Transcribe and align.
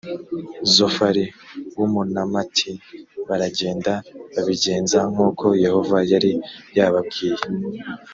zofari 0.73 1.25
w’umunamati 1.77 2.71
baragenda 3.27 3.93
babigenza 4.33 4.99
nk 5.11 5.19
‘uko 5.27 5.45
yehova 5.63 5.97
yari 6.11 6.31
yababwiye 6.77 7.43